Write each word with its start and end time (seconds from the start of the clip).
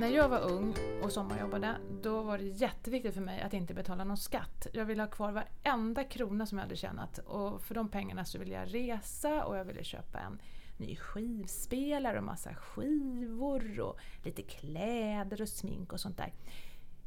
När 0.00 0.08
jag 0.08 0.28
var 0.28 0.40
ung 0.40 0.74
och 1.02 1.12
sommarjobbade, 1.12 1.76
då 2.02 2.22
var 2.22 2.38
det 2.38 2.44
jätteviktigt 2.44 3.14
för 3.14 3.20
mig 3.20 3.40
att 3.40 3.52
inte 3.52 3.74
betala 3.74 4.04
någon 4.04 4.16
skatt. 4.16 4.66
Jag 4.72 4.84
ville 4.84 5.02
ha 5.02 5.10
kvar 5.10 5.32
varenda 5.32 6.04
krona 6.04 6.46
som 6.46 6.58
jag 6.58 6.62
hade 6.62 6.76
tjänat 6.76 7.18
och 7.18 7.62
för 7.62 7.74
de 7.74 7.88
pengarna 7.88 8.24
så 8.24 8.38
ville 8.38 8.54
jag 8.54 8.74
resa 8.74 9.44
och 9.44 9.56
jag 9.56 9.64
ville 9.64 9.84
köpa 9.84 10.18
en 10.18 10.40
ny 10.76 10.96
skivspelare 10.96 12.18
och 12.18 12.24
massa 12.24 12.54
skivor 12.54 13.80
och 13.80 13.98
lite 14.24 14.42
kläder 14.42 15.42
och 15.42 15.48
smink 15.48 15.92
och 15.92 16.00
sånt 16.00 16.16
där. 16.16 16.32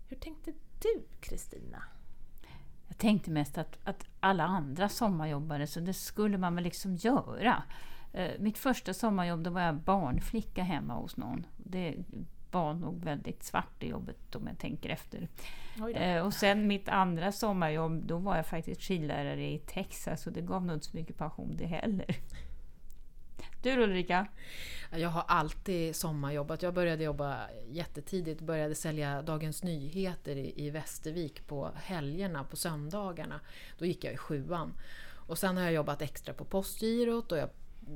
Hur 0.10 0.18
tänkte 0.18 0.54
du 0.80 1.04
Kristina? 1.20 1.84
Jag 2.88 2.98
tänkte 2.98 3.32
mest 3.32 3.58
att, 3.58 3.78
att 3.84 4.06
alla 4.20 4.44
andra 4.44 4.90
sommarjobbade 4.90 5.68
så 5.68 5.80
det 5.80 5.94
skulle 5.94 6.38
man 6.38 6.56
väl 6.56 6.64
liksom 6.64 6.96
göra. 6.96 7.64
Eh, 8.14 8.40
mitt 8.40 8.58
första 8.58 8.94
sommarjobb 8.94 9.44
då 9.44 9.50
var 9.50 9.62
jag 9.62 9.76
barnflicka 9.76 10.64
hemma 10.64 10.94
hos 10.94 11.18
någon. 11.18 11.46
Det 11.58 11.96
var 12.52 12.74
nog 12.74 13.04
väldigt 13.04 13.44
svart 13.44 13.84
i 13.84 13.90
jobbet 13.90 14.36
om 14.36 14.48
jag 14.48 14.60
tänker 14.60 14.90
efter. 14.90 15.28
Eh, 15.96 16.26
och 16.26 16.34
sen 16.34 16.68
mitt 16.68 16.90
andra 16.90 17.32
sommarjobb, 17.32 18.04
då 18.06 18.18
var 18.18 18.36
jag 18.36 18.46
faktiskt 18.46 18.82
skidlärare 18.82 19.52
i 19.52 19.60
Texas 19.60 20.28
och 20.28 20.34
det 20.34 20.42
gav 20.42 20.66
nog 20.66 20.76
inte 20.76 20.86
så 20.86 20.98
mycket 20.98 21.18
pension 21.18 21.56
det 21.58 21.66
heller. 21.66 22.16
Du 23.64 23.84
Ulrika? 23.84 24.28
Jag 24.92 25.10
har 25.10 25.24
alltid 25.28 25.96
sommarjobbat. 25.96 26.62
Jag 26.62 26.74
började 26.74 27.04
jobba 27.04 27.40
jättetidigt. 27.68 28.42
Började 28.42 28.76
sälja 28.76 29.22
Dagens 29.22 29.64
Nyheter 29.64 30.36
i, 30.36 30.66
i 30.66 30.70
Västervik 30.70 31.48
på 31.48 31.72
helgerna, 31.76 32.44
på 32.44 32.56
söndagarna. 32.56 33.40
Då 33.78 33.86
gick 33.86 34.04
jag 34.04 34.14
i 34.14 34.18
sjuan. 34.18 34.74
Och 35.28 35.38
sen 35.38 35.58
har 35.58 35.64
jag 35.64 35.74
jobbat 35.74 36.02
extra 36.02 36.34
på 36.34 36.46
Postgirot 36.46 37.32
och 37.32 37.38
jag 37.38 37.50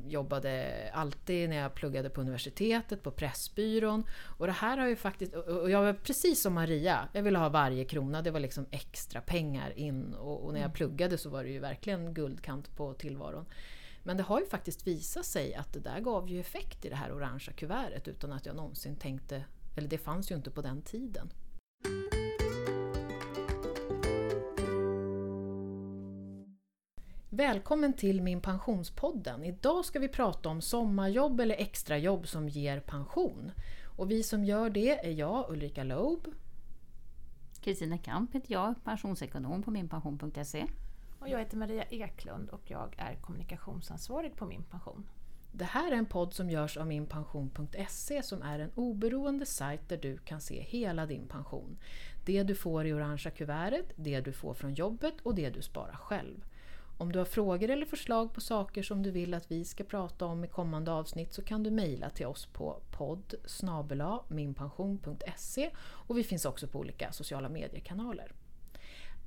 jobbade 0.07 0.73
alltid 0.93 1.49
när 1.49 1.57
jag 1.57 1.73
pluggade 1.73 2.09
på 2.09 2.21
universitetet, 2.21 3.03
på 3.03 3.11
Pressbyrån. 3.11 4.03
Och 4.37 4.45
det 4.45 4.53
här 4.53 4.77
har 4.77 4.87
ju 4.87 4.95
faktiskt... 4.95 5.33
Och 5.33 5.69
jag 5.69 5.81
var 5.81 5.93
precis 5.93 6.41
som 6.41 6.53
Maria, 6.53 7.07
jag 7.13 7.23
ville 7.23 7.37
ha 7.37 7.49
varje 7.49 7.85
krona. 7.85 8.21
Det 8.21 8.31
var 8.31 8.39
liksom 8.39 8.65
extra 8.71 9.21
pengar 9.21 9.79
in. 9.79 10.13
Och, 10.13 10.45
och 10.45 10.53
när 10.53 10.59
jag 10.59 10.65
mm. 10.65 10.75
pluggade 10.75 11.17
så 11.17 11.29
var 11.29 11.43
det 11.43 11.49
ju 11.49 11.59
verkligen 11.59 12.13
guldkant 12.13 12.75
på 12.75 12.93
tillvaron. 12.93 13.45
Men 14.03 14.17
det 14.17 14.23
har 14.23 14.39
ju 14.39 14.45
faktiskt 14.45 14.87
visat 14.87 15.25
sig 15.25 15.55
att 15.55 15.73
det 15.73 15.79
där 15.79 15.99
gav 15.99 16.29
ju 16.29 16.39
effekt 16.39 16.85
i 16.85 16.89
det 16.89 16.95
här 16.95 17.15
orangea 17.15 17.53
kuvertet 17.53 18.07
utan 18.07 18.33
att 18.33 18.45
jag 18.45 18.55
någonsin 18.55 18.95
tänkte... 18.95 19.45
Eller 19.77 19.87
det 19.87 19.97
fanns 19.97 20.31
ju 20.31 20.35
inte 20.35 20.51
på 20.51 20.61
den 20.61 20.81
tiden. 20.81 21.29
Välkommen 27.37 27.93
till 27.93 28.21
min 28.21 28.41
pensionspodden. 28.41 29.43
Idag 29.43 29.85
ska 29.85 29.99
vi 29.99 30.07
prata 30.07 30.49
om 30.49 30.61
sommarjobb 30.61 31.39
eller 31.39 31.55
extrajobb 31.55 32.27
som 32.27 32.49
ger 32.49 32.79
pension. 32.79 33.51
Och 33.97 34.11
vi 34.11 34.23
som 34.23 34.45
gör 34.45 34.69
det 34.69 35.05
är 35.05 35.11
jag, 35.11 35.49
Ulrika 35.49 35.83
Loeb. 35.83 36.27
Kristina 37.61 37.97
Kamp 37.97 38.35
heter 38.35 38.53
jag, 38.53 38.75
pensionsekonom 38.83 39.63
på 39.63 39.71
minpension.se. 39.71 40.65
Och 41.19 41.29
jag 41.29 41.39
heter 41.39 41.57
Maria 41.57 41.83
Eklund 41.83 42.49
och 42.49 42.61
jag 42.65 42.95
är 42.97 43.15
kommunikationsansvarig 43.15 44.35
på 44.35 44.45
Min 44.45 44.63
Pension. 44.63 45.07
Det 45.51 45.65
här 45.65 45.91
är 45.91 45.95
en 45.95 46.05
podd 46.05 46.33
som 46.33 46.49
görs 46.49 46.77
av 46.77 46.87
minpension.se 46.87 48.23
som 48.23 48.41
är 48.41 48.59
en 48.59 48.71
oberoende 48.75 49.45
sajt 49.45 49.89
där 49.89 49.97
du 49.97 50.17
kan 50.17 50.41
se 50.41 50.61
hela 50.61 51.05
din 51.05 51.27
pension. 51.27 51.77
Det 52.25 52.43
du 52.43 52.55
får 52.55 52.85
i 52.85 52.93
orangea 52.93 53.31
kuvertet, 53.31 53.91
det 53.95 54.21
du 54.21 54.33
får 54.33 54.53
från 54.53 54.73
jobbet 54.73 55.13
och 55.23 55.35
det 55.35 55.49
du 55.49 55.61
sparar 55.61 55.95
själv. 55.95 56.45
Om 56.97 57.11
du 57.11 57.19
har 57.19 57.25
frågor 57.25 57.69
eller 57.69 57.85
förslag 57.85 58.33
på 58.33 58.41
saker 58.41 58.83
som 58.83 59.03
du 59.03 59.11
vill 59.11 59.33
att 59.33 59.51
vi 59.51 59.65
ska 59.65 59.83
prata 59.83 60.25
om 60.25 60.43
i 60.43 60.47
kommande 60.47 60.91
avsnitt 60.91 61.33
så 61.33 61.41
kan 61.41 61.63
du 61.63 61.71
mejla 61.71 62.09
till 62.09 62.25
oss 62.25 62.45
på 62.45 62.81
podd 62.91 63.33
minpension.se 64.27 65.69
och 65.77 66.17
vi 66.17 66.23
finns 66.23 66.45
också 66.45 66.67
på 66.67 66.79
olika 66.79 67.11
sociala 67.11 67.49
mediekanaler. 67.49 68.31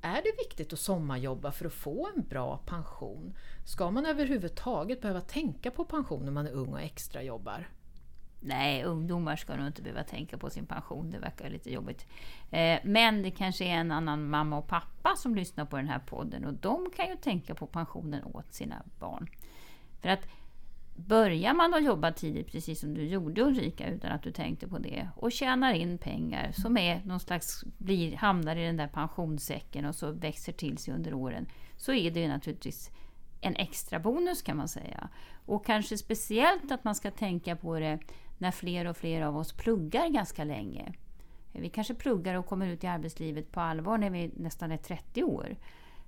Är 0.01 0.21
det 0.21 0.31
viktigt 0.37 0.73
att 0.73 0.79
sommarjobba 0.79 1.51
för 1.51 1.65
att 1.65 1.73
få 1.73 2.09
en 2.15 2.23
bra 2.23 2.57
pension? 2.65 3.37
Ska 3.65 3.91
man 3.91 4.05
överhuvudtaget 4.05 5.01
behöva 5.01 5.21
tänka 5.21 5.71
på 5.71 5.85
pension 5.85 6.25
när 6.25 6.31
man 6.31 6.47
är 6.47 6.51
ung 6.51 6.73
och 6.73 6.81
extrajobbar? 6.81 7.67
Nej, 8.39 8.83
ungdomar 8.83 9.35
ska 9.35 9.55
nog 9.55 9.67
inte 9.67 9.81
behöva 9.81 10.03
tänka 10.03 10.37
på 10.37 10.49
sin 10.49 10.65
pension. 10.65 11.11
Det 11.11 11.19
verkar 11.19 11.49
lite 11.49 11.71
jobbigt. 11.71 12.05
Eh, 12.51 12.79
men 12.83 13.21
det 13.21 13.31
kanske 13.31 13.65
är 13.65 13.75
en 13.75 13.91
annan 13.91 14.29
mamma 14.29 14.57
och 14.57 14.67
pappa 14.67 15.15
som 15.15 15.35
lyssnar 15.35 15.65
på 15.65 15.77
den 15.77 15.87
här 15.87 15.99
podden 15.99 16.45
och 16.45 16.53
de 16.53 16.89
kan 16.95 17.07
ju 17.07 17.15
tänka 17.15 17.55
på 17.55 17.67
pensionen 17.67 18.23
åt 18.23 18.53
sina 18.53 18.83
barn. 18.99 19.29
För 20.01 20.09
att 20.09 20.27
börjar 21.07 21.53
man 21.53 21.73
att 21.73 21.83
jobba 21.83 22.11
tidigt, 22.11 22.51
precis 22.51 22.79
som 22.79 22.93
du 22.93 23.07
gjorde 23.07 23.41
Ulrika, 23.41 23.89
utan 23.89 24.11
att 24.11 24.23
du 24.23 24.31
tänkte 24.31 24.67
på 24.67 24.77
det, 24.77 25.09
och 25.15 25.31
tjänar 25.31 25.73
in 25.73 25.97
pengar 25.97 26.51
som 26.51 26.77
är 26.77 27.01
någon 27.05 27.19
slags, 27.19 27.63
blir, 27.77 28.15
hamnar 28.15 28.55
i 28.55 28.65
den 28.65 28.77
där 28.77 28.87
pensionssäcken 28.87 29.85
och 29.85 29.95
så 29.95 30.11
växer 30.11 30.51
till 30.51 30.77
sig 30.77 30.93
under 30.93 31.13
åren, 31.13 31.47
så 31.77 31.93
är 31.93 32.11
det 32.11 32.19
ju 32.19 32.27
naturligtvis 32.27 32.91
en 33.41 33.55
extra 33.55 33.99
bonus 33.99 34.41
kan 34.41 34.57
man 34.57 34.67
säga. 34.67 35.09
Och 35.45 35.65
kanske 35.65 35.97
speciellt 35.97 36.71
att 36.71 36.83
man 36.83 36.95
ska 36.95 37.11
tänka 37.11 37.55
på 37.55 37.79
det 37.79 37.99
när 38.39 38.51
fler 38.51 38.85
och 38.87 38.97
fler 38.97 39.21
av 39.21 39.37
oss 39.37 39.53
pluggar 39.53 40.09
ganska 40.09 40.43
länge. 40.43 40.93
Vi 41.51 41.69
kanske 41.69 41.93
pluggar 41.93 42.35
och 42.35 42.45
kommer 42.45 42.67
ut 42.67 42.83
i 42.83 42.87
arbetslivet 42.87 43.51
på 43.51 43.59
allvar 43.59 43.97
när 43.97 44.09
vi 44.09 44.31
nästan 44.35 44.71
är 44.71 44.77
30 44.77 45.23
år. 45.23 45.55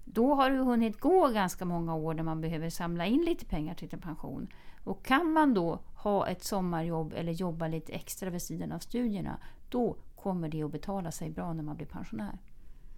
Då 0.05 0.35
har 0.35 0.49
det 0.49 0.57
hunnit 0.57 0.99
gå 0.99 1.27
ganska 1.27 1.65
många 1.65 1.95
år 1.95 2.13
när 2.13 2.23
man 2.23 2.41
behöver 2.41 2.69
samla 2.69 3.05
in 3.05 3.21
lite 3.21 3.45
pengar 3.45 3.75
till 3.75 3.89
din 3.89 4.01
pension. 4.01 4.47
Och 4.83 5.05
kan 5.05 5.31
man 5.31 5.53
då 5.53 5.79
ha 5.95 6.27
ett 6.27 6.43
sommarjobb 6.43 7.13
eller 7.13 7.31
jobba 7.31 7.67
lite 7.67 7.93
extra 7.93 8.29
vid 8.29 8.41
sidan 8.41 8.71
av 8.71 8.79
studierna, 8.79 9.39
då 9.69 9.97
kommer 10.15 10.49
det 10.49 10.63
att 10.63 10.71
betala 10.71 11.11
sig 11.11 11.29
bra 11.29 11.53
när 11.53 11.63
man 11.63 11.75
blir 11.75 11.87
pensionär. 11.87 12.37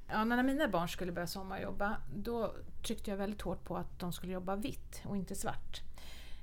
Ja, 0.07 0.23
när 0.23 0.43
mina 0.43 0.67
barn 0.67 0.89
skulle 0.89 1.11
börja 1.11 1.27
sommarjobba, 1.27 1.97
då 2.15 2.53
tryckte 2.87 3.09
jag 3.09 3.17
väldigt 3.17 3.41
hårt 3.41 3.63
på 3.63 3.77
att 3.77 3.99
de 3.99 4.13
skulle 4.13 4.33
jobba 4.33 4.55
vitt 4.55 5.01
och 5.05 5.17
inte 5.17 5.35
svart. 5.35 5.81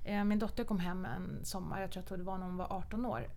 Eh, 0.04 0.24
min 0.24 0.38
dotter 0.38 0.64
kom 0.64 0.78
hem 0.78 1.04
en 1.04 1.44
sommar, 1.44 1.80
jag 1.80 1.90
tror 1.90 2.02
att 2.02 2.08
det 2.08 2.22
var 2.22 2.38
när 2.38 2.46
hon 2.46 2.56
var 2.56 2.72
18 2.72 3.06
år, 3.06 3.28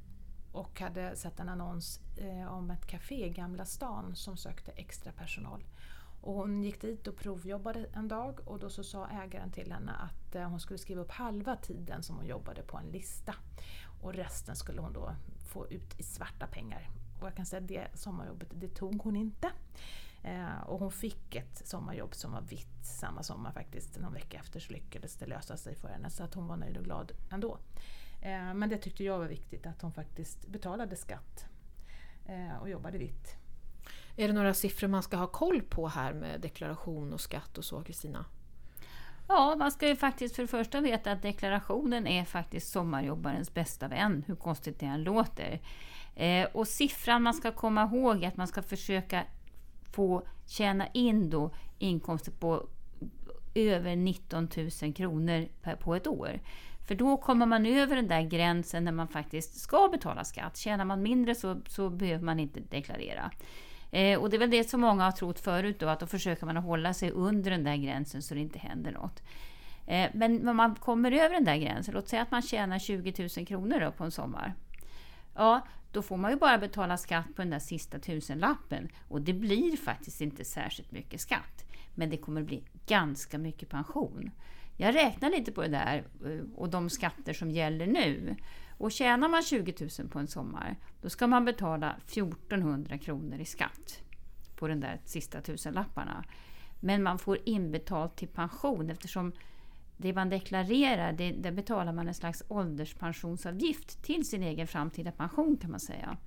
och 0.51 0.79
hade 0.79 1.15
sett 1.15 1.39
en 1.39 1.49
annons 1.49 1.99
eh, 2.17 2.53
om 2.53 2.71
ett 2.71 2.85
café 2.85 3.25
i 3.25 3.29
Gamla 3.29 3.65
stan 3.65 4.15
som 4.15 4.37
sökte 4.37 4.71
extra 4.71 5.11
personal. 5.11 5.63
Och 6.21 6.33
hon 6.33 6.63
gick 6.63 6.81
dit 6.81 7.07
och 7.07 7.17
provjobbade 7.17 7.85
en 7.93 8.07
dag 8.07 8.39
och 8.45 8.59
då 8.59 8.69
så 8.69 8.83
sa 8.83 9.07
ägaren 9.07 9.51
till 9.51 9.71
henne 9.71 9.91
att 9.91 10.35
eh, 10.35 10.49
hon 10.49 10.59
skulle 10.59 10.77
skriva 10.77 11.01
upp 11.01 11.11
halva 11.11 11.55
tiden 11.55 12.03
som 12.03 12.15
hon 12.15 12.25
jobbade 12.25 12.61
på 12.61 12.77
en 12.77 12.91
lista. 12.91 13.35
Och 14.01 14.13
resten 14.13 14.55
skulle 14.55 14.81
hon 14.81 14.93
då 14.93 15.15
få 15.47 15.67
ut 15.67 15.99
i 15.99 16.03
svarta 16.03 16.47
pengar. 16.47 16.89
Och 17.21 17.27
jag 17.27 17.35
kan 17.35 17.45
säga 17.45 17.61
att 17.61 17.67
det 17.67 17.87
sommarjobbet, 17.93 18.47
det 18.53 18.67
tog 18.67 19.01
hon 19.01 19.15
inte. 19.15 19.51
Eh, 20.23 20.61
och 20.65 20.79
hon 20.79 20.91
fick 20.91 21.35
ett 21.35 21.67
sommarjobb 21.67 22.15
som 22.15 22.31
var 22.31 22.41
vitt 22.41 22.85
samma 22.85 23.23
sommar 23.23 23.51
faktiskt. 23.51 23.99
Någon 23.99 24.13
vecka 24.13 24.37
efter 24.37 24.59
så 24.59 24.73
lyckades 24.73 25.15
det 25.15 25.25
lösa 25.25 25.57
sig 25.57 25.75
för 25.75 25.87
henne 25.87 26.09
så 26.09 26.23
att 26.23 26.33
hon 26.33 26.47
var 26.47 26.57
nöjd 26.57 26.77
och 26.77 26.83
glad 26.83 27.11
ändå. 27.31 27.57
Eh, 28.21 28.53
men 28.53 28.69
det 28.69 28.77
tyckte 28.77 29.03
jag 29.03 29.19
var 29.19 29.27
viktigt 29.27 29.65
att 29.65 29.81
hon 29.81 29.91
faktiskt 29.91 30.47
betalade 30.47 30.95
skatt 30.95 31.45
eh, 32.25 32.57
och 32.61 32.69
jobbade 32.69 32.97
vitt. 32.97 33.35
Är 34.15 34.27
det 34.27 34.33
några 34.33 34.53
siffror 34.53 34.87
man 34.87 35.03
ska 35.03 35.17
ha 35.17 35.27
koll 35.27 35.61
på 35.61 35.87
här 35.87 36.13
med 36.13 36.41
deklaration 36.41 37.13
och 37.13 37.21
skatt 37.21 37.57
och 37.57 37.65
så, 37.65 37.83
Kristina? 37.83 38.25
Ja, 39.27 39.55
man 39.55 39.71
ska 39.71 39.87
ju 39.87 39.95
faktiskt 39.95 40.35
för 40.35 40.41
det 40.43 40.47
första 40.47 40.81
veta 40.81 41.11
att 41.11 41.21
deklarationen 41.21 42.07
är 42.07 42.25
faktiskt 42.25 42.71
sommarjobbarens 42.71 43.53
bästa 43.53 43.87
vän, 43.87 44.23
hur 44.27 44.35
konstigt 44.35 44.79
det 44.79 44.85
än 44.85 45.03
låter. 45.03 45.61
Eh, 46.15 46.47
och 46.53 46.67
siffran 46.67 47.23
man 47.23 47.33
ska 47.33 47.51
komma 47.51 47.83
ihåg 47.83 48.23
är 48.23 48.27
att 48.27 48.37
man 48.37 48.47
ska 48.47 48.61
försöka 48.61 49.23
få 49.93 50.27
tjäna 50.47 50.87
in 50.93 51.29
då 51.29 51.51
inkomster 51.79 52.31
på 52.31 52.67
över 53.55 53.95
19 53.95 54.49
000 54.81 54.93
kronor 54.93 55.47
på 55.79 55.95
ett 55.95 56.07
år. 56.07 56.39
För 56.87 56.95
då 56.95 57.17
kommer 57.17 57.45
man 57.45 57.65
över 57.65 57.95
den 57.95 58.07
där 58.07 58.21
gränsen 58.21 58.83
när 58.83 58.91
man 58.91 59.07
faktiskt 59.07 59.59
ska 59.59 59.89
betala 59.91 60.23
skatt. 60.23 60.57
Tjänar 60.57 60.85
man 60.85 61.01
mindre 61.01 61.35
så, 61.35 61.61
så 61.67 61.89
behöver 61.89 62.23
man 62.23 62.39
inte 62.39 62.59
deklarera. 62.59 63.31
Eh, 63.91 64.19
och 64.19 64.29
det 64.29 64.37
är 64.37 64.39
väl 64.39 64.49
det 64.49 64.69
som 64.69 64.81
många 64.81 65.03
har 65.03 65.11
trott 65.11 65.39
förut 65.39 65.79
då, 65.79 65.87
att 65.87 65.99
då 65.99 66.07
försöker 66.07 66.45
man 66.45 66.57
hålla 66.57 66.93
sig 66.93 67.11
under 67.11 67.51
den 67.51 67.63
där 67.63 67.75
gränsen 67.75 68.21
så 68.21 68.33
det 68.33 68.39
inte 68.39 68.59
händer 68.59 68.91
något. 68.91 69.23
Eh, 69.87 70.09
men 70.13 70.35
när 70.35 70.53
man 70.53 70.75
kommer 70.75 71.11
över 71.11 71.33
den 71.33 71.43
där 71.43 71.57
gränsen, 71.57 71.93
låt 71.93 72.09
säga 72.09 72.21
att 72.21 72.31
man 72.31 72.41
tjänar 72.41 72.79
20 72.79 73.29
000 73.37 73.45
kronor 73.45 73.79
då 73.79 73.91
på 73.91 74.03
en 74.03 74.11
sommar. 74.11 74.53
Ja, 75.35 75.67
då 75.91 76.01
får 76.01 76.17
man 76.17 76.31
ju 76.31 76.37
bara 76.37 76.57
betala 76.57 76.97
skatt 76.97 77.25
på 77.35 77.41
den 77.41 77.49
där 77.49 77.59
sista 77.59 77.99
tusenlappen. 77.99 78.89
Och 79.07 79.21
det 79.21 79.33
blir 79.33 79.77
faktiskt 79.77 80.21
inte 80.21 80.45
särskilt 80.45 80.91
mycket 80.91 81.21
skatt. 81.21 81.65
Men 81.95 82.09
det 82.09 82.17
kommer 82.17 82.43
bli 82.43 82.63
ganska 82.87 83.37
mycket 83.37 83.69
pension. 83.69 84.31
Jag 84.77 84.95
räknar 84.95 85.29
lite 85.29 85.51
på 85.51 85.61
det 85.61 85.67
där 85.67 86.03
eh, 86.25 86.45
och 86.55 86.69
de 86.69 86.89
skatter 86.89 87.33
som 87.33 87.51
gäller 87.51 87.87
nu. 87.87 88.35
Och 88.77 88.91
tjänar 88.91 89.29
man 89.29 89.43
20 89.43 89.89
000 89.99 90.09
på 90.09 90.19
en 90.19 90.27
sommar, 90.27 90.75
då 91.01 91.09
ska 91.09 91.27
man 91.27 91.45
betala 91.45 91.95
1400 92.05 92.97
kronor 92.97 93.39
i 93.39 93.45
skatt 93.45 94.01
på 94.55 94.67
den 94.67 94.79
där 94.79 95.01
sista 95.05 95.41
tusenlapparna. 95.41 96.23
Men 96.79 97.03
man 97.03 97.19
får 97.19 97.37
inbetalt 97.45 98.15
till 98.15 98.27
pension 98.27 98.89
eftersom 98.89 99.31
det 99.97 100.13
man 100.13 100.29
deklarerar, 100.29 101.13
det, 101.13 101.31
där 101.31 101.51
betalar 101.51 101.93
man 101.93 102.07
en 102.07 102.13
slags 102.13 102.43
ålderspensionsavgift 102.47 104.03
till 104.03 104.27
sin 104.27 104.43
egen 104.43 104.67
framtida 104.67 105.11
pension 105.11 105.57
kan 105.57 105.71
man 105.71 105.79
säga. 105.79 106.17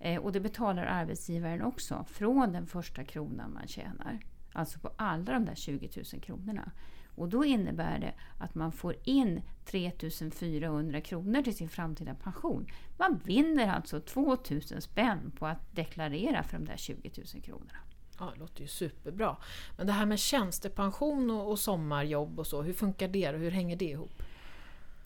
Eh, 0.00 0.20
och 0.20 0.32
det 0.32 0.40
betalar 0.40 0.86
arbetsgivaren 0.86 1.62
också 1.62 2.04
från 2.08 2.52
den 2.52 2.66
första 2.66 3.04
kronan 3.04 3.52
man 3.52 3.68
tjänar. 3.68 4.18
Alltså 4.52 4.78
på 4.78 4.90
alla 4.96 5.32
de 5.32 5.44
där 5.44 5.54
20 5.54 5.90
000 6.12 6.22
kronorna. 6.22 6.72
Och 7.16 7.28
då 7.28 7.44
innebär 7.44 7.98
det 7.98 8.14
att 8.38 8.54
man 8.54 8.72
får 8.72 8.96
in 9.04 9.42
3 9.64 9.92
400 10.32 11.00
kronor 11.00 11.42
till 11.42 11.56
sin 11.56 11.68
framtida 11.68 12.14
pension. 12.14 12.66
Man 12.98 13.20
vinner 13.24 13.68
alltså 13.68 14.00
2 14.00 14.36
000 14.50 14.62
spänn 14.62 15.32
på 15.38 15.46
att 15.46 15.76
deklarera 15.76 16.42
för 16.42 16.58
de 16.58 16.64
där 16.64 16.76
20 16.76 17.10
000 17.34 17.42
kronorna. 17.42 17.78
Ja, 18.18 18.30
det 18.34 18.40
låter 18.40 18.62
ju 18.62 18.68
superbra. 18.68 19.36
Men 19.76 19.86
det 19.86 19.92
här 19.92 20.06
med 20.06 20.18
tjänstepension 20.18 21.30
och, 21.30 21.50
och 21.50 21.58
sommarjobb 21.58 22.38
och 22.38 22.46
så, 22.46 22.62
hur 22.62 22.72
funkar 22.72 23.08
det 23.08 23.28
och 23.28 23.38
hur 23.38 23.50
hänger 23.50 23.76
det 23.76 23.84
ihop? 23.84 24.22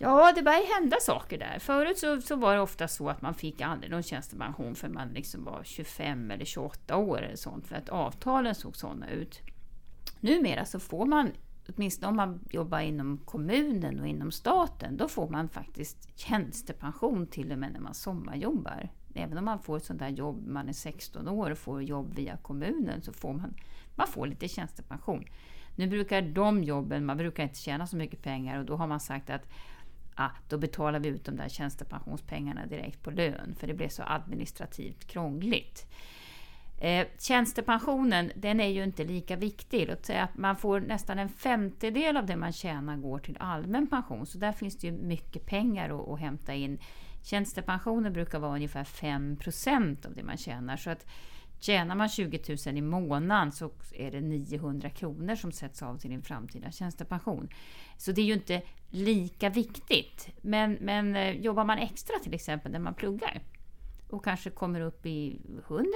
Ja, 0.01 0.33
det 0.37 0.43
börjar 0.43 0.81
hända 0.81 0.97
saker 1.01 1.39
där. 1.39 1.59
Förut 1.59 1.99
så, 1.99 2.21
så 2.21 2.37
var 2.37 2.55
det 2.55 2.61
ofta 2.61 2.89
så 2.89 3.09
att 3.09 3.23
man 3.23 3.35
fick 3.35 3.61
aldrig 3.61 3.91
någon 3.91 4.03
tjänstepension 4.03 4.75
för 4.75 4.89
man 4.89 5.09
liksom 5.09 5.45
var 5.45 5.61
25 5.65 6.31
eller 6.31 6.45
28 6.45 6.97
år 6.97 7.23
eller 7.23 7.37
sånt, 7.37 7.67
för 7.67 7.77
att 7.77 7.89
avtalen 7.89 8.55
såg 8.55 8.77
sådana 8.77 9.11
ut. 9.11 9.41
Numera 10.21 10.65
så 10.65 10.81
får 10.81 11.07
man, 11.07 11.33
åtminstone 11.69 12.09
om 12.09 12.17
man 12.17 12.41
jobbar 12.51 12.81
inom 12.81 13.19
kommunen 13.19 14.01
och 14.01 14.07
inom 14.07 14.33
staten, 14.33 14.97
då 14.97 15.09
får 15.09 15.29
man 15.29 15.49
faktiskt 15.49 16.19
tjänstepension 16.19 17.27
till 17.27 17.53
och 17.53 17.59
med 17.59 17.73
när 17.73 17.81
man 17.81 17.95
sommarjobbar. 17.95 18.89
Även 19.19 19.39
om 19.39 19.45
man 19.45 19.59
får 19.59 19.77
ett 19.77 19.85
sånt 19.85 19.99
där 19.99 20.09
jobb, 20.09 20.47
man 20.47 20.69
är 20.69 20.73
16 20.73 21.29
år 21.29 21.51
och 21.51 21.59
får 21.59 21.83
jobb 21.83 22.15
via 22.15 22.37
kommunen, 22.37 23.03
så 23.03 23.13
får 23.13 23.33
man, 23.33 23.55
man 23.95 24.07
får 24.07 24.27
lite 24.27 24.49
tjänstepension. 24.49 25.25
Nu 25.77 25.87
brukar 25.87 26.23
de 26.23 26.65
jobben, 26.65 27.05
man 27.05 27.17
brukar 27.17 27.43
inte 27.43 27.59
tjäna 27.59 27.87
så 27.87 27.97
mycket 27.97 28.23
pengar 28.23 28.59
och 28.59 28.65
då 28.65 28.77
har 28.77 28.87
man 28.87 29.01
sagt 29.01 29.31
att 29.31 29.49
ah, 30.15 30.31
då 30.49 30.59
betalar 30.59 30.99
vi 31.01 31.09
ut 31.09 31.25
de 31.25 31.37
där 31.37 31.49
tjänstepensionspengarna 31.49 32.67
direkt 32.67 33.03
på 33.03 33.11
lön, 33.11 33.55
för 33.59 33.67
det 33.67 33.75
blir 33.75 33.89
så 33.89 34.03
administrativt 34.07 35.05
krångligt. 35.05 35.87
Eh, 36.81 37.07
tjänstepensionen, 37.19 38.33
den 38.35 38.61
är 38.61 38.69
ju 38.69 38.85
inte 38.85 39.05
lika 39.05 39.37
viktig. 39.37 39.89
Låt 39.89 40.07
säga 40.07 40.23
att 40.23 40.37
man 40.37 40.57
får 40.57 40.81
nästan 40.81 41.19
en 41.19 41.29
femtedel 41.29 42.17
av 42.17 42.27
det 42.27 42.37
man 42.37 42.53
tjänar 42.53 42.97
går 42.97 43.19
till 43.19 43.37
allmän 43.41 43.87
pension, 43.87 44.27
så 44.27 44.39
där 44.39 44.53
finns 44.53 44.77
det 44.79 44.87
ju 44.87 44.93
mycket 44.93 45.47
pengar 45.47 46.01
att, 46.01 46.09
att 46.09 46.21
hämta 46.21 46.55
in. 46.55 46.79
Tjänstepensionen 47.23 48.13
brukar 48.13 48.39
vara 48.39 48.55
ungefär 48.55 48.85
5% 48.85 50.07
av 50.07 50.15
det 50.15 50.23
man 50.23 50.37
tjänar, 50.37 50.77
så 50.77 50.91
att 50.91 51.07
Tjänar 51.61 51.95
man 51.95 52.09
20 52.09 52.57
000 52.67 52.77
i 52.77 52.83
månaden 52.83 53.53
så 53.53 53.71
är 53.95 54.11
det 54.11 54.21
900 54.21 54.91
kronor 54.91 55.35
som 55.35 55.53
sätts 55.53 55.83
av 55.83 55.99
till 55.99 56.11
din 56.11 56.23
framtida 56.23 56.71
tjänstepension. 56.71 57.49
Så 57.97 58.13
det 58.13 58.21
är 58.21 58.25
ju 58.25 58.33
inte 58.33 58.63
lika 58.89 59.49
viktigt. 59.49 60.29
Men, 60.41 60.73
men 60.73 61.17
eh, 61.17 61.31
jobbar 61.31 61.65
man 61.65 61.79
extra 61.79 62.19
till 62.23 62.35
exempel 62.35 62.73
när 62.73 62.79
man 62.79 62.95
pluggar 62.95 63.41
och 64.11 64.25
kanske 64.25 64.51
kommer 64.51 64.81
upp 64.81 65.07
i 65.07 65.41
100 65.69 65.87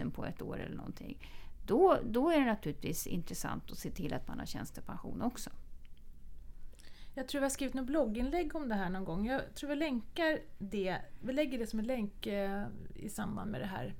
000 0.00 0.10
på 0.10 0.24
ett 0.24 0.42
år 0.42 0.60
eller 0.60 0.76
någonting. 0.76 1.18
Då, 1.66 1.98
då 2.04 2.30
är 2.30 2.38
det 2.38 2.46
naturligtvis 2.46 3.06
intressant 3.06 3.72
att 3.72 3.78
se 3.78 3.90
till 3.90 4.14
att 4.14 4.28
man 4.28 4.38
har 4.38 4.46
tjänstepension 4.46 5.22
också. 5.22 5.50
Jag 7.14 7.28
tror 7.28 7.40
vi 7.40 7.44
har 7.44 7.50
skrivit 7.50 7.74
något 7.74 7.86
blogginlägg 7.86 8.56
om 8.56 8.68
det 8.68 8.74
här 8.74 8.90
någon 8.90 9.04
gång. 9.04 9.26
Jag 9.26 9.54
tror 9.54 9.70
vi 9.70 9.76
länkar 9.76 10.38
det. 10.58 10.98
Vi 11.20 11.32
lägger 11.32 11.58
det 11.58 11.66
som 11.66 11.78
en 11.78 11.86
länk 11.86 12.26
eh, 12.26 12.64
i 12.94 13.08
samband 13.08 13.50
med 13.50 13.60
det 13.60 13.66
här 13.66 13.94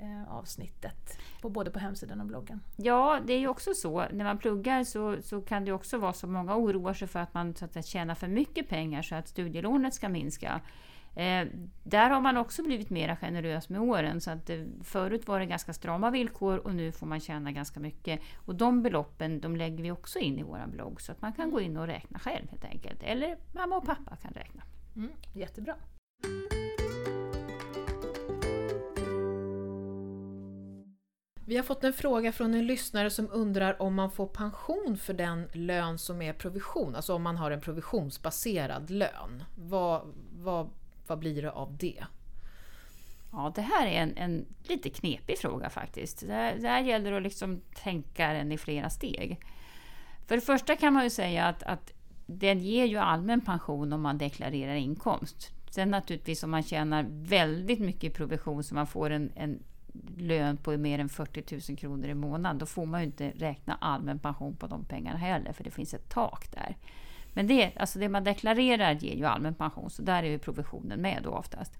eh, 0.00 0.32
avsnittet, 0.32 1.18
på, 1.40 1.50
både 1.50 1.70
på 1.70 1.78
hemsidan 1.78 2.20
och 2.20 2.26
bloggen. 2.26 2.60
Ja, 2.76 3.20
det 3.26 3.32
är 3.32 3.38
ju 3.38 3.48
också 3.48 3.74
så. 3.74 4.06
När 4.12 4.24
man 4.24 4.38
pluggar 4.38 4.84
så, 4.84 5.22
så 5.22 5.40
kan 5.40 5.64
det 5.64 5.72
också 5.72 5.98
vara 5.98 6.12
så 6.12 6.26
många 6.26 6.56
oroar 6.56 6.94
sig 6.94 7.08
för 7.08 7.18
att 7.18 7.34
man 7.34 7.54
så 7.54 7.64
att 7.64 7.72
säga, 7.72 7.82
tjänar 7.82 8.14
för 8.14 8.28
mycket 8.28 8.68
pengar 8.68 9.02
så 9.02 9.14
att 9.14 9.28
studielånet 9.28 9.94
ska 9.94 10.08
minska. 10.08 10.60
Eh, 11.14 11.46
där 11.82 12.10
har 12.10 12.20
man 12.20 12.36
också 12.36 12.62
blivit 12.62 12.90
mer 12.90 13.16
generös 13.16 13.68
med 13.68 13.80
åren. 13.80 14.20
Så 14.20 14.30
att, 14.30 14.50
eh, 14.50 14.64
förut 14.84 15.28
var 15.28 15.40
det 15.40 15.46
ganska 15.46 15.72
strama 15.72 16.10
villkor 16.10 16.58
och 16.58 16.74
nu 16.74 16.92
får 16.92 17.06
man 17.06 17.20
tjäna 17.20 17.52
ganska 17.52 17.80
mycket. 17.80 18.20
Och 18.36 18.54
de 18.54 18.82
beloppen 18.82 19.40
de 19.40 19.56
lägger 19.56 19.82
vi 19.82 19.90
också 19.90 20.18
in 20.18 20.38
i 20.38 20.42
vår 20.42 20.66
blogg 20.66 21.00
så 21.00 21.12
att 21.12 21.22
man 21.22 21.32
kan 21.32 21.50
gå 21.50 21.60
in 21.60 21.76
och 21.76 21.86
räkna 21.86 22.18
själv 22.18 22.50
helt 22.50 22.64
enkelt. 22.64 23.02
Eller 23.02 23.36
mamma 23.52 23.76
och 23.76 23.86
pappa 23.86 24.16
kan 24.16 24.32
räkna. 24.32 24.62
Mm, 24.96 25.10
jättebra. 25.34 25.74
Vi 31.44 31.56
har 31.56 31.62
fått 31.62 31.84
en 31.84 31.92
fråga 31.92 32.32
från 32.32 32.54
en 32.54 32.66
lyssnare 32.66 33.10
som 33.10 33.28
undrar 33.32 33.82
om 33.82 33.94
man 33.94 34.10
får 34.10 34.26
pension 34.26 34.96
för 34.96 35.14
den 35.14 35.48
lön 35.52 35.98
som 35.98 36.22
är 36.22 36.32
provision, 36.32 36.94
alltså 36.94 37.14
om 37.14 37.22
man 37.22 37.36
har 37.36 37.50
en 37.50 37.60
provisionsbaserad 37.60 38.90
lön. 38.90 39.44
Vad, 39.54 40.14
vad, 40.32 40.70
vad 41.06 41.18
blir 41.18 41.42
det 41.42 41.50
av 41.50 41.76
det? 41.76 42.04
Ja, 43.32 43.52
det 43.54 43.62
här 43.62 43.86
är 43.86 44.02
en, 44.02 44.16
en 44.16 44.46
lite 44.62 44.90
knepig 44.90 45.38
fråga 45.38 45.70
faktiskt. 45.70 46.20
Det 46.20 46.56
det 46.60 46.68
här 46.68 46.80
gäller 46.80 47.12
att 47.12 47.22
liksom 47.22 47.60
tänka 47.74 48.32
den 48.32 48.52
i 48.52 48.58
flera 48.58 48.90
steg. 48.90 49.40
För 50.26 50.34
det 50.34 50.40
första 50.40 50.76
kan 50.76 50.92
man 50.92 51.04
ju 51.04 51.10
säga 51.10 51.46
att, 51.46 51.62
att 51.62 51.92
den 52.26 52.60
ger 52.60 52.84
ju 52.84 52.96
allmän 52.96 53.40
pension 53.40 53.92
om 53.92 54.02
man 54.02 54.18
deklarerar 54.18 54.74
inkomst. 54.74 55.50
Sen 55.70 55.90
naturligtvis 55.90 56.42
om 56.42 56.50
man 56.50 56.62
tjänar 56.62 57.06
väldigt 57.08 57.80
mycket 57.80 58.04
i 58.04 58.10
provision 58.10 58.64
så 58.64 58.74
man 58.74 58.86
får 58.86 59.10
en, 59.10 59.32
en 59.36 59.62
lön 60.16 60.56
på 60.56 60.76
mer 60.76 60.98
än 60.98 61.08
40 61.08 61.70
000 61.70 61.78
kronor 61.78 62.08
i 62.08 62.14
månaden, 62.14 62.58
då 62.58 62.66
får 62.66 62.86
man 62.86 63.00
ju 63.00 63.06
inte 63.06 63.30
räkna 63.30 63.74
allmän 63.80 64.18
pension 64.18 64.56
på 64.56 64.66
de 64.66 64.84
pengarna 64.84 65.18
heller, 65.18 65.52
för 65.52 65.64
det 65.64 65.70
finns 65.70 65.94
ett 65.94 66.08
tak 66.08 66.52
där. 66.52 66.76
Men 67.32 67.46
det, 67.46 67.72
alltså 67.76 67.98
det 67.98 68.08
man 68.08 68.24
deklarerar 68.24 68.92
ger 68.92 69.16
ju 69.16 69.24
allmän 69.24 69.54
pension, 69.54 69.90
så 69.90 70.02
där 70.02 70.22
är 70.22 70.30
ju 70.30 70.38
provisionen 70.38 71.00
med 71.00 71.20
då 71.22 71.30
oftast. 71.30 71.78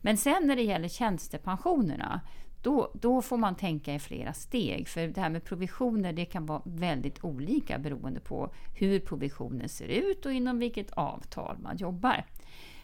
Men 0.00 0.16
sen 0.16 0.46
när 0.46 0.56
det 0.56 0.62
gäller 0.62 0.88
tjänstepensionerna, 0.88 2.20
då, 2.62 2.90
då 2.94 3.22
får 3.22 3.36
man 3.36 3.54
tänka 3.54 3.94
i 3.94 3.98
flera 3.98 4.32
steg. 4.32 4.88
För 4.88 5.06
det 5.08 5.20
här 5.20 5.30
med 5.30 5.44
provisioner 5.44 6.12
det 6.12 6.24
kan 6.24 6.46
vara 6.46 6.62
väldigt 6.64 7.24
olika 7.24 7.78
beroende 7.78 8.20
på 8.20 8.52
hur 8.74 9.00
provisionen 9.00 9.68
ser 9.68 9.88
ut 9.88 10.26
och 10.26 10.32
inom 10.32 10.58
vilket 10.58 10.90
avtal 10.90 11.58
man 11.58 11.76
jobbar. 11.76 12.24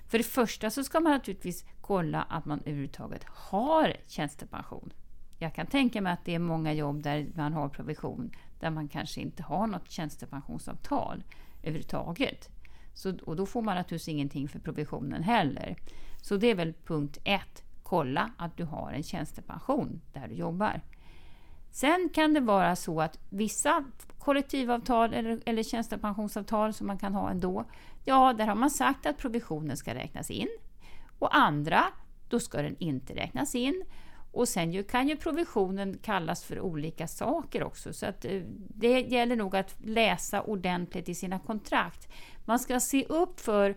För 0.09 0.19
det 0.19 0.25
första 0.25 0.71
så 0.71 0.85
ska 0.85 1.01
man 1.01 1.13
naturligtvis 1.13 1.65
kolla 1.81 2.23
att 2.23 2.45
man 2.45 2.61
överhuvudtaget 2.61 3.25
har 3.25 3.97
tjänstepension. 4.07 4.93
Jag 5.39 5.55
kan 5.55 5.67
tänka 5.67 6.01
mig 6.01 6.13
att 6.13 6.25
det 6.25 6.35
är 6.35 6.39
många 6.39 6.73
jobb 6.73 7.03
där 7.03 7.27
man 7.35 7.53
har 7.53 7.69
provision 7.69 8.31
där 8.61 8.71
man 8.71 8.89
kanske 8.89 9.21
inte 9.21 9.43
har 9.43 9.67
något 9.67 9.91
tjänstepensionsavtal 9.91 11.23
överhuvudtaget. 11.69 12.49
Så, 12.95 13.19
och 13.25 13.37
då 13.37 13.47
får 13.47 13.63
man 13.63 13.77
naturligtvis 13.77 14.09
ingenting 14.09 14.49
för 14.49 14.59
provisionen 14.59 15.23
heller. 15.23 15.77
Så 16.23 16.37
det 16.37 16.47
är 16.47 16.55
väl 16.55 16.75
punkt 16.85 17.19
ett. 17.25 17.63
Kolla 17.83 18.31
att 18.37 18.57
du 18.57 18.65
har 18.65 18.93
en 18.93 19.03
tjänstepension 19.03 20.01
där 20.13 20.29
du 20.29 20.35
jobbar. 20.35 20.81
Sen 21.71 22.09
kan 22.15 22.35
det 22.35 22.41
vara 22.41 22.77
så 22.77 23.01
att 23.01 23.19
vissa 23.31 23.85
kollektivavtal 24.19 25.15
eller, 25.15 25.41
eller 25.47 25.63
tjänstepensionsavtal 25.63 26.73
som 26.73 26.87
man 26.87 26.99
kan 26.99 27.15
ha 27.15 27.31
ändå, 27.31 27.65
ja, 28.05 28.33
där 28.33 28.47
har 28.47 28.55
man 28.55 28.71
sagt 28.71 29.07
att 29.07 29.19
provisionen 29.19 29.77
ska 29.77 29.95
räknas 29.95 30.31
in. 30.31 30.49
Och 31.19 31.37
andra, 31.37 31.85
då 32.29 32.41
ska 32.41 32.63
den 32.63 32.77
inte 32.79 33.15
räknas 33.15 33.55
in. 33.55 33.85
Och 34.33 34.49
sen 34.49 34.73
ju, 34.73 34.85
kan 34.85 35.09
ju 35.09 35.17
provisionen 35.17 35.99
kallas 36.03 36.45
för 36.45 36.61
olika 36.61 37.09
saker 37.09 37.63
också, 37.63 37.93
så 37.93 38.07
att 38.07 38.25
eh, 38.25 38.41
det 38.69 39.01
gäller 39.01 39.37
nog 39.37 39.57
att 39.57 39.77
läsa 39.85 40.43
ordentligt 40.43 41.09
i 41.09 41.15
sina 41.15 41.39
kontrakt. 41.39 42.09
Man 42.45 42.59
ska 42.59 42.81
se 42.81 43.05
upp 43.05 43.41
för 43.41 43.77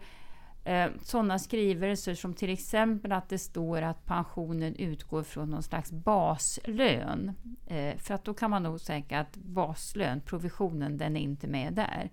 eh, 0.64 0.88
sådana 1.04 1.40
skrivelser 1.40 2.16
som 2.16 2.34
till 2.34 2.50
exempel 2.50 3.12
att 3.12 3.30
det 3.30 3.38
står 3.38 3.82
att 3.82 4.06
pensionen 4.06 4.76
utgår 4.76 5.24
från 5.24 5.50
någon 5.50 5.64
slags 5.64 5.92
baslön. 5.92 7.32
Eh, 7.68 7.98
för 7.98 8.14
att 8.14 8.26
då 8.26 8.34
kan 8.34 8.50
man 8.50 8.64
nog 8.64 8.80
säga 8.80 9.20
att 9.20 9.38
baslön, 9.38 10.22
provisionen, 10.22 10.98
den 10.98 11.18
är 11.18 11.22
inte 11.22 11.48
med 11.48 11.74
där. 11.74 12.10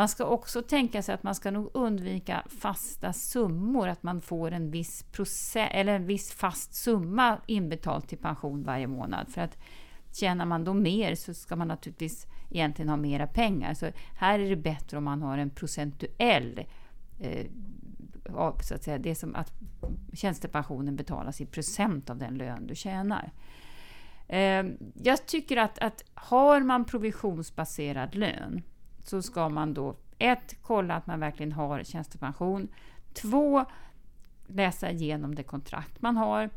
Man 0.00 0.08
ska 0.08 0.24
också 0.24 0.62
tänka 0.62 1.02
sig 1.02 1.14
att 1.14 1.22
man 1.22 1.34
ska 1.34 1.50
nog 1.50 1.70
undvika 1.74 2.42
fasta 2.60 3.12
summor, 3.12 3.88
att 3.88 4.02
man 4.02 4.20
får 4.20 4.50
en 4.50 4.70
viss, 4.70 5.02
procent, 5.02 5.70
eller 5.72 5.94
en 5.94 6.06
viss 6.06 6.32
fast 6.32 6.74
summa 6.74 7.38
inbetalt 7.46 8.08
till 8.08 8.18
pension 8.18 8.62
varje 8.62 8.86
månad. 8.86 9.28
För 9.28 9.40
att 9.40 9.58
tjänar 10.12 10.44
man 10.44 10.64
då 10.64 10.74
mer 10.74 11.14
så 11.14 11.34
ska 11.34 11.56
man 11.56 11.68
naturligtvis 11.68 12.26
egentligen 12.50 12.88
ha 12.88 12.96
mera 12.96 13.26
pengar. 13.26 13.74
Så 13.74 13.90
här 14.14 14.38
är 14.38 14.48
det 14.48 14.56
bättre 14.56 14.98
om 14.98 15.04
man 15.04 15.22
har 15.22 15.38
en 15.38 15.50
procentuell 15.50 16.64
eh, 17.18 17.46
så 18.62 18.74
att 18.74 18.82
säga, 18.82 18.98
det 18.98 19.14
som 19.14 19.34
att 19.34 19.52
tjänstepensionen 20.12 20.96
betalas 20.96 21.40
i 21.40 21.46
procent 21.46 22.10
av 22.10 22.18
den 22.18 22.34
lön 22.34 22.66
du 22.66 22.74
tjänar. 22.74 23.32
Eh, 24.28 24.64
jag 24.94 25.26
tycker 25.26 25.56
att, 25.56 25.78
att 25.78 26.04
har 26.14 26.60
man 26.60 26.84
provisionsbaserad 26.84 28.14
lön 28.14 28.62
så 29.04 29.22
ska 29.22 29.48
man 29.48 29.74
då 29.74 29.96
ett, 30.18 30.56
kolla 30.62 30.94
att 30.94 31.06
man 31.06 31.20
verkligen 31.20 31.52
har 31.52 31.82
tjänstepension. 31.82 32.68
Två, 33.12 33.64
läsa 34.46 34.90
igenom 34.90 35.34
det 35.34 35.42
kontrakt 35.42 36.02
man 36.02 36.16
har. 36.16 36.50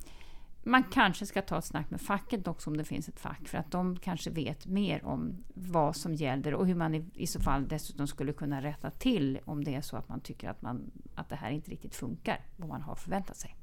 Man 0.64 0.84
kanske 0.84 1.26
ska 1.26 1.42
ta 1.42 1.58
ett 1.58 1.66
snack 1.66 1.90
med 1.90 2.02
facket 2.02 2.48
också 2.48 2.70
om 2.70 2.78
det 2.78 2.84
finns 2.84 3.10
ett 3.10 3.20
fack 3.20 3.48
för 3.48 3.58
att 3.58 3.72
de 3.72 4.00
kanske 4.00 4.30
vet 4.30 4.66
mer 4.66 5.06
om 5.06 5.44
vad 5.54 5.96
som 5.96 6.14
gäller 6.14 6.54
och 6.54 6.68
hur 6.68 6.76
man 6.76 6.96
i, 6.96 7.06
i 7.14 7.28
så 7.28 7.40
fall 7.40 7.68
dessutom 7.68 8.08
skulle 8.08 8.34
kunna 8.34 8.62
rätta 8.62 8.90
till 8.90 9.40
om 9.46 9.64
det 9.64 9.76
är 9.76 9.82
så 9.82 9.98
att 9.98 10.10
man 10.10 10.20
tycker 10.20 10.50
att, 10.50 10.62
man, 10.62 10.92
att 11.16 11.30
det 11.30 11.36
här 11.36 11.52
inte 11.52 11.72
riktigt 11.72 11.96
funkar, 11.96 12.40
vad 12.58 12.70
man 12.70 12.82
har 12.82 12.96
förväntat 12.96 13.38
sig. 13.38 13.56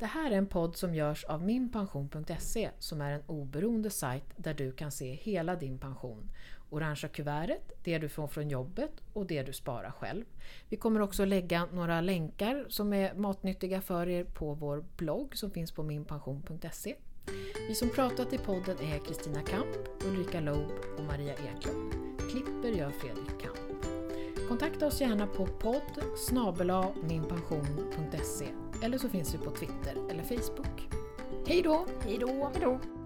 Det 0.00 0.06
här 0.06 0.30
är 0.30 0.36
en 0.36 0.46
podd 0.46 0.76
som 0.76 0.94
görs 0.94 1.24
av 1.24 1.42
minpension.se 1.42 2.70
som 2.78 3.00
är 3.00 3.10
en 3.10 3.22
oberoende 3.26 3.90
sajt 3.90 4.24
där 4.36 4.54
du 4.54 4.72
kan 4.72 4.92
se 4.92 5.12
hela 5.12 5.56
din 5.56 5.78
pension. 5.78 6.30
Orangea 6.70 7.08
kuvertet, 7.08 7.72
det 7.84 7.98
du 7.98 8.08
får 8.08 8.26
från 8.26 8.48
jobbet 8.48 8.90
och 9.12 9.26
det 9.26 9.42
du 9.42 9.52
sparar 9.52 9.90
själv. 9.90 10.24
Vi 10.68 10.76
kommer 10.76 11.00
också 11.00 11.24
lägga 11.24 11.66
några 11.72 12.00
länkar 12.00 12.66
som 12.68 12.92
är 12.92 13.14
matnyttiga 13.14 13.80
för 13.80 14.08
er 14.08 14.24
på 14.24 14.54
vår 14.54 14.84
blogg 14.96 15.36
som 15.36 15.50
finns 15.50 15.72
på 15.72 15.82
minpension.se. 15.82 16.96
Vi 17.68 17.74
som 17.74 17.90
pratat 17.90 18.32
i 18.32 18.38
podden 18.38 18.76
är 18.78 19.04
Kristina 19.04 19.40
Kamp, 19.42 19.76
Ulrika 20.04 20.40
Loob 20.40 20.72
och 20.98 21.04
Maria 21.04 21.34
Eklund. 21.34 21.92
Klipper 22.30 22.68
gör 22.68 22.90
Fredrik 22.90 23.40
Kamp. 23.40 23.84
Kontakta 24.48 24.86
oss 24.86 25.00
gärna 25.00 25.26
på 25.26 25.46
podd 25.46 26.04
minpension.se 27.02 28.69
eller 28.82 28.98
så 28.98 29.08
finns 29.08 29.34
vi 29.34 29.38
på 29.38 29.50
Twitter 29.50 29.96
eller 30.10 30.22
Facebook. 30.22 30.88
Hej 31.46 31.62
då! 31.62 31.86
Hej 32.04 32.18
då! 32.18 32.50
Hej 32.54 32.62
då! 32.62 32.99